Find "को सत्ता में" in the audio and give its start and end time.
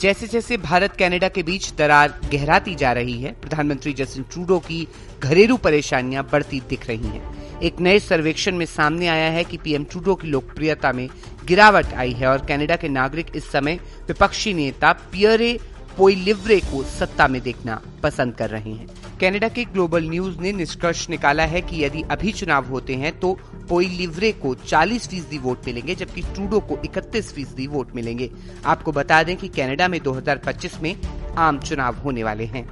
16.70-17.40